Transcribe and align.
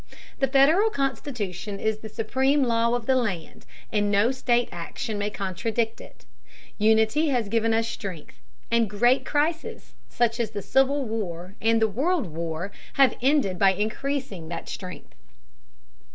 The 0.39 0.47
Federal 0.47 0.89
Constitution 0.89 1.79
is 1.79 1.99
the 1.99 2.09
supreme 2.09 2.63
law 2.63 2.95
of 2.95 3.05
the 3.05 3.13
land, 3.15 3.67
and 3.91 4.09
no 4.09 4.31
state 4.31 4.67
action 4.71 5.19
may 5.19 5.29
contradict 5.29 6.01
it. 6.01 6.25
Unity 6.79 7.27
has 7.27 7.49
given 7.49 7.71
us 7.71 7.87
strength, 7.87 8.41
and 8.71 8.89
great 8.89 9.27
crises, 9.27 9.93
such 10.09 10.39
as 10.39 10.49
the 10.49 10.63
Civil 10.63 11.05
War 11.05 11.53
and 11.61 11.79
the 11.79 11.87
World 11.87 12.25
War, 12.25 12.71
have 12.93 13.15
ended 13.21 13.59
by 13.59 13.73
increasing 13.73 14.47
that 14.49 14.67
strength. 14.67 15.13